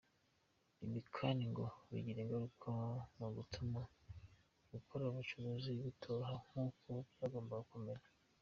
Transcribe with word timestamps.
Ibi 0.85 0.99
kandi 1.17 1.43
ngo 1.51 1.65
bigira 1.89 2.19
ingaruka 2.21 2.67
mu 3.17 3.27
gutuma 3.37 3.79
gukora 4.71 5.03
ubucuruzi 5.05 5.69
bitoroha 5.85 6.35
nk’uko 6.47 6.89
byagombaga 7.13 7.69
kumera. 7.71 8.03